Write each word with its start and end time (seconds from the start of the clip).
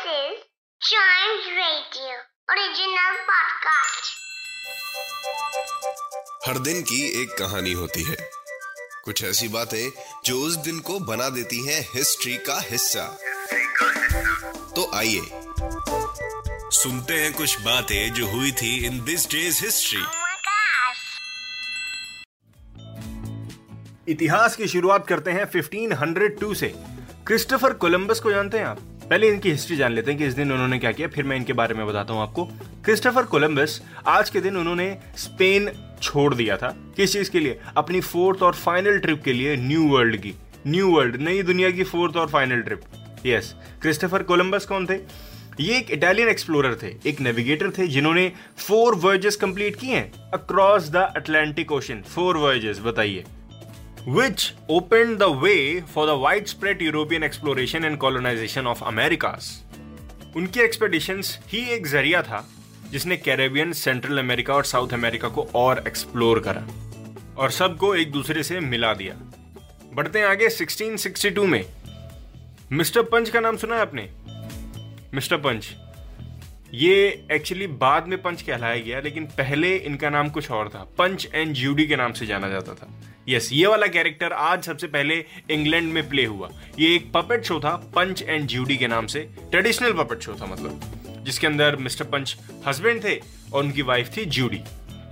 This 0.00 0.12
is 0.12 0.36
Chimes 0.86 1.46
Radio 1.46 2.12
original 2.50 3.14
podcast. 3.22 4.06
हर 6.46 6.58
दिन 6.58 6.82
की 6.82 7.22
एक 7.22 7.38
कहानी 7.38 7.72
होती 7.72 8.02
है। 8.02 8.30
कुछ 9.04 9.24
ऐसी 9.24 9.48
बातें 9.48 9.90
जो 10.24 10.40
उस 10.40 10.56
दिन 10.56 10.80
को 10.80 10.98
बना 10.98 11.28
देती 11.28 11.66
हैं 11.66 11.88
हिस्ट्री 11.94 12.36
का 12.36 12.60
हिस्सा। 12.60 13.04
तो 14.76 14.90
आइए 14.94 15.20
सुनते 16.70 17.14
हैं 17.14 17.32
कुछ 17.32 17.60
बातें 17.60 18.12
जो 18.12 18.26
हुई 18.26 18.52
थी 18.52 18.86
इन 18.86 19.04
दिस 19.04 19.30
डेज़ 19.30 19.64
हिस्ट्री. 19.64 20.02
इतिहास 24.12 24.56
की 24.56 24.68
शुरुआत 24.68 25.06
करते 25.06 25.30
हैं 25.30 25.44
1502 25.44 26.54
से। 26.54 26.74
क्रिस्टोफर 27.26 27.72
कोलंबस 27.72 28.20
को 28.20 28.30
जानते 28.30 28.58
हैं 28.58 28.66
आप? 28.66 28.78
पहले 29.10 29.28
इनकी 29.28 29.50
हिस्ट्री 29.50 29.76
जान 29.76 29.92
लेते 29.92 30.10
हैं 30.10 30.18
कि 30.18 30.26
इस 30.26 30.34
दिन 30.34 30.52
उन्होंने 30.52 30.78
क्या 30.78 30.90
किया। 30.92 31.06
फिर 31.08 31.24
मैं 31.24 31.36
इनके 31.36 31.52
बारे 31.52 31.74
में 31.74 31.86
बताता 31.86 32.14
हूँ 32.14 32.22
आपको। 32.22 32.44
क्रिस्टोफर 32.84 33.22
कोलंबस 33.22 33.80
आज 34.06 34.28
के 34.30 34.40
दिन 34.40 34.56
उन्होंने 34.56 34.86
स्पेन 35.16 35.70
छोड़ 36.02 36.34
दिया 36.34 36.56
था। 36.56 36.68
किस 36.96 37.12
चीज़ 37.12 37.30
के 37.30 37.40
लिए? 37.40 37.58
अपनी 37.76 38.00
फोर्थ 38.00 38.42
और 38.42 38.54
फाइनल 38.54 38.98
ट्रिप 38.98 39.22
के 39.22 39.32
लिए 39.32 39.56
न्यू 39.56 39.88
वर्ल्ड 39.88 40.16
की। 40.16 40.34
न्यू 40.66 40.90
वर्ल्ड 40.90 41.16
नई 41.16 41.42
दुनिया 41.42 41.70
की 41.70 41.84
फोर्थ 41.84 42.16
और 42.16 42.28
final 42.28 42.60
trip 42.60 42.82
yes 43.26 43.54
Christopher 43.82 44.22
Columbus 44.22 44.66
कौन 44.66 44.86
थे? 44.86 44.98
ये 45.60 45.78
एक 45.78 45.90
इटालियन 45.90 46.28
एक्सप्लोरर 46.28 46.78
थे, 46.82 46.94
एक 47.06 47.20
नेविगेटर 47.20 47.70
थे, 47.70 47.86
जिन्होंने 47.86 48.30
फोर 48.58 48.94
वर्जेस 48.94 49.36
कंप्लीट 49.36 49.76
किए 49.76 49.94
हैं 49.94 50.30
across 50.32 50.88
the 50.90 50.96
Atlantic 51.16 51.72
ocean 51.72 52.02
four 52.14 52.36
voyages 52.36 52.80
बताइए। 52.80 53.24
Which 54.10 54.44
opened 54.68 55.18
the 55.18 55.30
way 55.40 55.80
for 55.94 56.04
the 56.06 56.14
widespread 56.16 56.80
European 56.80 57.22
exploration 57.22 57.84
and 57.84 57.98
colonization 58.04 58.68
of 58.70 58.80
Americas. 58.82 59.48
उनकी 60.36 60.60
एक्सपेडिशंस 60.60 61.38
ही 61.48 61.58
एक 61.70 61.86
ज़रिया 61.86 62.22
था, 62.22 62.48
जिसने 62.90 63.16
कैरेबियन 63.16 63.72
सेंट्रल 63.72 64.18
अमेरिका 64.18 64.54
और 64.54 64.64
साउथ 64.64 64.92
अमेरिका 64.94 65.28
को 65.28 65.42
और 65.54 65.82
एक्सप्लोर 65.86 66.40
करा 66.40 66.66
और 67.36 67.50
सबको 67.50 67.94
एक 67.94 68.12
दूसरे 68.12 68.42
से 68.42 68.60
मिला 68.60 68.92
दिया। 68.94 69.14
बढ़ते 69.94 70.18
हैं 70.18 70.26
आगे 70.26 70.48
1662 70.48 71.46
में। 71.46 71.64
मिस्टर 72.72 73.02
पंच 73.02 73.30
का 73.30 73.40
नाम 73.40 73.56
सुना 73.56 73.74
है 73.74 73.80
आपने? 73.80 74.08
मिस्टर 75.14 75.36
पंच, 75.36 75.70
ये 76.74 77.26
एक्चुअली 77.32 77.66
बाद 77.66 78.08
में 78.08 78.22
पंच 78.22 78.42
कहलाया 78.42 78.80
गया, 78.80 79.00
लेकिन 79.00 79.24
पहले 79.38 79.76
इनका 79.76 80.10
नाम 80.10 80.28
कुछ 80.28 80.50
और 80.50 80.68
था। 80.68 80.86
पंच 80.98 81.28
एंड 81.34 81.54
जूडी 81.54 81.86
के 81.86 81.96
नाम 81.96 82.12
से 82.12 82.26
जाना 82.26 82.48
जाता 82.48 82.74
था। 82.74 82.88
यस 83.28 83.48
ये 83.52 83.66
वाला 83.66 83.86
कैरेक्टर 83.86 84.32
आज 84.32 84.62
सबसे 84.62 84.86
पहले 84.86 85.24
इंग्लैंड 85.50 85.92
में 85.92 86.08
प्ले 86.08 86.24
हुआ। 86.24 86.50
ये 86.78 86.94
एक 86.94 87.12
पपेट 87.12 87.44
शो 87.44 87.60
था 87.60 87.70
पंच 87.70 88.22
एंड 88.22 88.48
ज्यूडी 88.48 88.76
के 88.76 88.86
नाम 88.88 89.06
से। 89.06 89.20
ट्रेडिशनल 89.50 89.92
पपेट 89.92 90.20
शो 90.20 90.34
था 90.34 90.46
मतलब। 90.46 90.80
जिसके 91.24 91.46
अंदर 91.46 91.76
मिस्टर 91.76 92.04
पंच 92.04 92.36
हस्बैंड 92.66 93.04
थे 93.04 93.20
और 93.52 93.64
उनकी 93.64 93.82
वाइफ 93.82 94.16
थी 94.16 94.24
ज्यूडी 94.24 94.60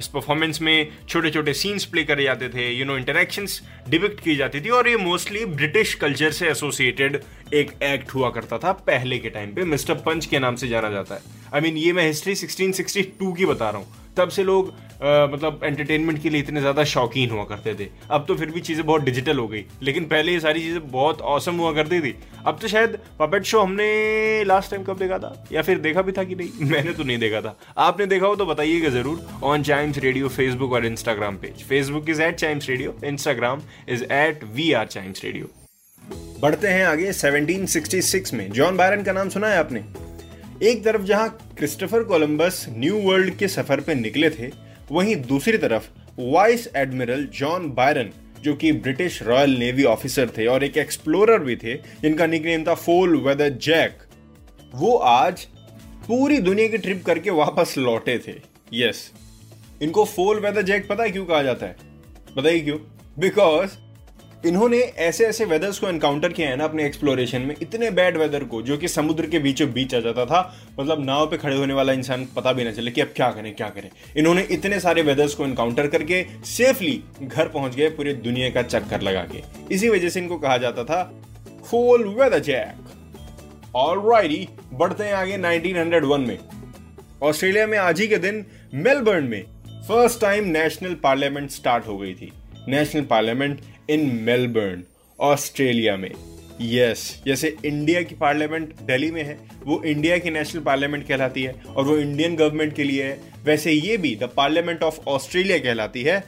इस 0.00 0.06
परफॉर्मेंस 0.06 0.60
में 0.62 0.88
छोटे 1.08 1.30
छोटे 1.30 1.54
सीन्स 1.54 1.84
प्ले 1.84 2.04
करे 2.04 2.22
जाते 2.22 2.48
थे 2.48 2.72
यू 2.72 2.84
नो 2.84 2.96
इंटरेक्शंस 2.96 3.62
डिपिक्ट 3.88 4.20
की 4.20 4.36
जाती 4.36 4.60
थी 4.60 4.68
और 4.68 4.88
ये 4.88 4.96
मोस्टली 4.96 5.44
ब्रिटिश 5.44 5.94
कल्चर 5.94 6.30
से 6.30 6.48
एसोसिएटेड 6.48 7.22
एक 7.54 7.72
एक्ट 7.82 8.14
हुआ 8.14 8.30
करता 8.30 8.58
था 8.58 8.72
पहले 8.72 9.18
के 9.18 9.30
टाइम 9.30 9.54
पे। 9.54 9.64
मिस्टर 9.64 9.94
पंच 9.94 10.26
के 10.26 10.38
नाम 10.38 10.56
से 10.56 10.68
जाना 10.68 10.90
जाता 10.90 11.14
है। 11.14 11.20
आई 11.54 11.60
I 11.60 11.62
मीन 11.62 11.72
mean, 11.72 11.86
ये 11.86 11.92
मैं 11.92 12.06
हिस्ट्री 12.06 12.34
1662 12.34 13.36
की 13.36 13.46
बता 13.46 13.70
रहा 13.70 13.78
हूँ। 13.78 14.14
तब 14.16 14.28
से 14.28 14.44
लोग 14.44 14.74
आ, 15.02 15.26
मतलब 15.26 15.60
एंटरटेनमेंट 15.64 16.22
के 16.22 16.30
लिए 16.30 16.40
इतने 16.40 16.60
ज़्यादा 16.60 16.84
शौकीन 16.84 17.30
हुआ 17.30 17.44
करते 17.44 17.74
थे। 17.74 17.88
अब 18.10 18.24
तो 18.28 18.34
फिर 18.34 18.50
भी 18.50 18.60
चीज़ें 18.60 18.84
बहुत 18.86 19.02
डिजिटल 19.02 19.38
हो 19.38 19.46
गई। 19.48 19.64
लेकिन 19.82 20.04
पहले 20.04 20.32
ये 20.32 20.40
सारी 20.40 20.60
चीज़ें 20.60 20.90
बहुत 20.90 21.20
औसम 21.20 21.56
हुआ 21.56 21.72
करती 21.72 22.00
थी। 22.00 22.14
अब 22.46 22.58
तो 22.62 22.68
शायद 22.68 22.98
पपेट 23.20 23.42
शो 23.42 23.60
हमने 23.60 24.44
लास्ट 24.44 24.70
टाइम 24.70 24.84
कब 24.84 24.98
देखा 24.98 25.18
था? 25.18 25.32
या 25.52 25.62
फिर 25.62 25.78
देखा 25.78 26.02
भी 26.02 26.12
था 26.12 26.24
कि 26.24 26.34
नहीं? 26.34 26.50
मैंने 26.70 26.92
तो 26.92 27.04
नहीं 27.04 27.18
देखा 27.18 27.40
था। 27.40 27.56
आपने 27.78 28.06
देखा 28.06 28.26
हो 28.26 28.36
तो 28.36 28.46
बताइएगा 28.46 28.88
ज़रूर 28.90 29.26
ऑन 29.44 29.62
चाइम्स 29.62 29.98
रेडियो 29.98 30.28
फेसबुक 30.28 30.72
और 30.72 30.86
Instagram 30.86 31.36
page 31.36 31.62
Facebook 31.64 32.10
is 32.10 32.22
at 32.22 32.34
Chimes 32.34 32.68
radio 32.68 32.94
Instagram 33.04 33.62
is 33.88 34.04
at 34.04 34.44
we 34.44 34.72
are 34.72 34.86
Chimes 34.86 35.24
radio 35.24 35.50
बढ़ते 36.40 36.68
हैं 36.68 36.84
आगे 36.86 37.12
1766 37.12 38.32
में। 38.34 38.50
जॉन 38.52 38.76
बायरन 38.76 39.02
का 39.02 39.12
नाम 39.12 39.28
सुना 39.28 39.48
है 39.48 39.58
आपने? 39.58 39.84
एक 40.62 40.84
तरफ़ 40.84 41.02
जहाँ 41.02 41.28
क्रिस्टोफर 41.58 42.02
कोलंबस 42.04 42.64
न्यू 42.70 42.96
वर्ल्ड 43.00 43.36
के 43.36 43.48
सफ़र 43.48 43.80
पर 43.80 43.94
निकले 43.94 44.30
थे 44.30 44.50
वहीं 44.92 45.16
दूसरी 45.16 45.58
तरफ़ 45.58 45.88
वाइस 46.18 46.68
एडमिरल 46.76 47.24
जॉन 47.26 47.70
बायरन, 47.70 48.10
जो 48.42 48.54
कि 48.54 48.72
ब्रिटिश 48.72 49.22
रॉयल 49.22 49.50
नेवी 49.50 49.84
ऑफिसर 49.84 50.28
थे 50.38 50.46
और 50.46 50.64
एक 50.64 50.76
एक्सप्लोरर 50.76 51.38
भी 51.38 51.56
थे, 51.56 51.74
जिनका 51.74 52.26
निकनेम 52.26 52.64
था 52.64 52.74
फोल 52.74 53.16
वेदर 53.16 53.48
जैक 53.48 53.98
वो 54.74 54.96
आज 54.96 55.44
पूरी 56.08 56.38
दुनिया 56.38 56.68
की 56.68 56.78
ट्रिप 56.78 57.04
करके 57.04 57.30
वापस 57.30 57.74
लौटे 57.78 58.18
थे। 58.18 58.34
यस 58.72 59.12
इनको 59.82 60.04
फोल 60.04 60.40
वेदर 60.40 60.62
जैक 60.62 60.88
पता 60.88 61.02
है 61.02 61.10
क्यों 61.10 61.26
कहा 61.26 61.42
जाता 61.42 61.66
है? 61.66 61.76
बताइए 62.36 62.60
क्यों? 62.60 62.78
बिकॉज़ 63.18 63.70
इन्होंने 64.46 64.78
ऐसे 64.78 65.26
ऐसे 65.26 65.44
वेदर्स 65.44 65.78
को 65.78 65.88
एनकाउंटर 65.88 66.32
किया 66.32 66.48
है 66.48 66.56
ना 66.56 66.64
अपने 66.64 66.86
एक्सप्लोरेशन 66.86 67.40
में, 67.40 67.54
इतने 67.62 67.90
बैड 67.90 68.16
वेदर 68.16 68.44
को, 68.44 68.62
जो 68.62 68.76
कि 68.76 68.88
समुद्र 68.88 69.26
के 69.26 69.38
बीचों 69.38 69.72
बीच 69.72 69.94
आ 69.94 70.00
जाता 70.00 70.26
था। 70.26 70.56
मतलब 70.80 71.04
नाव 71.04 71.26
पे 71.26 71.36
खड़े 71.36 71.56
होने 71.56 71.74
वाला 71.74 71.92
इंसान 71.92 72.28
पता 72.36 72.52
भी 72.52 72.64
ना 72.64 72.72
चले 72.72 72.90
कि 72.90 73.00
अब 73.00 73.12
क्या 73.16 73.30
करें 73.30 73.54
क्या 73.54 73.68
करें। 73.68 73.90
इन्होंने 74.16 74.42
इतने 74.42 74.80
सारे 74.80 75.02
वेदर्स 75.02 75.34
को 75.34 75.44
एनकाउंटर 75.44 75.86
करके 75.86 76.24
सेफली 76.44 77.04
घर 77.22 77.48
पहुँच 77.48 77.74
गए, 77.74 77.88
पूरी 77.88 78.12
दुनिया 78.12 78.50
का 78.50 78.62
चक्कर 78.62 79.00
लगा 79.00 79.22
के। 79.22 79.42
इसी 79.74 79.88
वजह 79.88 80.08
से 80.08 80.20
इनको 80.20 80.38
कहा 80.38 80.56
जाता 80.56 80.84
था 80.84 81.20
फुल 81.70 82.04
वेदर 82.04 82.38
जैक 82.38 83.76
ऑलराइटी 83.76 84.48
बढ़ते 84.72 85.04
हैं 85.04 85.12
आगे 85.12 85.36
1901 85.38 86.26
में। 86.26 86.38
ऑस्ट्रेलिया 87.22 87.66
में 87.66 87.78
आज 87.78 88.00
ही 88.00 88.06
के 88.08 88.16
दिन, 88.16 88.44
मेलबर्न 88.74 89.24
में 89.24 89.42
first 89.88 90.20
time 90.20 90.44
national 90.44 90.94
parliament 90.94 91.50
start 91.50 91.86
हो 91.86 91.98
गई 91.98 92.14
थी। 92.14 92.32
National 92.68 93.02
parliament 93.02 93.60
in 93.90 94.00
Melbourne 94.22 94.82
Australia 95.18 95.96
में। 95.96 96.10
यस 96.60 97.16
yes, 97.16 97.26
जैसे 97.26 97.56
इंडिया 97.64 98.02
की 98.02 98.14
पार्लियामेंट 98.14 98.74
दिल्ली 98.82 99.10
में 99.10 99.22
है 99.22 99.38
वो 99.64 99.82
इंडिया 99.82 100.18
की 100.18 100.30
नेशनल 100.30 100.62
पार्लियामेंट 100.62 101.06
कहलाती 101.08 101.42
है 101.42 101.54
और 101.76 101.84
वो 101.84 101.96
इंडियन 101.96 102.36
गवर्नमेंट 102.36 102.74
के 102.74 102.84
लिए 102.84 103.04
है। 103.04 103.20
वैसे 103.44 103.72
ये 103.72 103.96
भी 103.96 104.14
द 104.16 104.28
पार्लियामेंट 104.36 104.82
ऑफ़ 104.82 104.98
ऑस्ट्रेलिया 105.08 105.58
कहलाती 105.58 106.02
है 106.02 106.22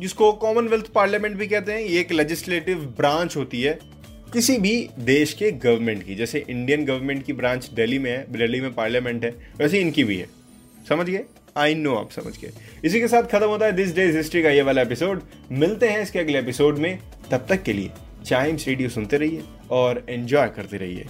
जिसको 0.00 0.32
कॉमनवेल्थ 0.32 0.86
पार्लियामेंट 0.86 1.36
भी 1.36 1.46
कहते 1.46 1.72
हैं। 1.72 1.80
ये 1.80 2.00
एक 2.00 2.12
लेजिस्लेटिव 2.12 2.78
ब्रांच 2.98 3.36
होती 3.36 3.62
है 3.62 3.78
किसी 4.32 4.58
भी 4.58 4.88
देश 4.98 5.32
के 5.32 5.50
गवर्नमेंट 5.52 6.02
की 6.06 6.14
जैसे 6.14 6.44
इंडियन 6.48 6.84
गवर्नमेंट 6.84 7.24
की 7.26 7.32
ब्रांच 7.32 7.68
दिल्ली 7.70 7.98
में 7.98 8.10
है 8.10 8.24
दिल्ली 8.32 8.60
में 8.60 8.72
पार्लियामेंट 8.74 9.24
है 9.24 9.34
वैसे 9.58 9.80
इनकी 9.80 10.04
भी 10.04 10.16
है। 10.16 10.28
समझ 10.88 11.06
गए? 11.06 11.24
आई 11.56 11.74
नो 11.74 11.94
आप 11.94 12.10
समझ 12.10 12.36
के 12.36 12.48
इसी 12.84 13.00
के 13.00 13.08
साथ 13.08 13.22
खत्म 13.22 13.46
होता 13.46 13.66
है 13.66 13.72
दिस 13.72 13.94
डेज़ 13.94 14.16
हिस्ट्री 14.16 14.42
का 14.42 14.50
ये 14.50 14.62
वाला 14.62 14.82
एपिसोड 14.82 15.22
मिलते 15.52 15.88
हैं 15.88 16.02
इसके 16.02 16.18
अगले 16.18 16.38
एपिसोड 16.38 16.78
में। 16.78 16.98
तब 17.30 17.46
तक 17.48 17.62
के 17.62 17.72
लिए 17.72 17.90
चाइम्स 18.26 18.68
रेडियो 18.68 18.88
सुनते 18.88 19.16
रहिए 19.16 19.42
और 19.70 20.06
एंजॉय 20.08 20.48
करते 20.48 20.76
रहिए। 20.76 21.06